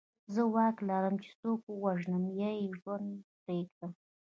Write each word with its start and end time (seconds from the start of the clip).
زه 0.33 0.41
واک 0.53 0.77
لرم 0.89 1.15
چې 1.23 1.31
څوک 1.41 1.59
ووژنم 1.69 2.23
یا 2.39 2.49
یې 2.59 2.67
ژوندی 2.79 3.25
پرېږدم 3.41 3.91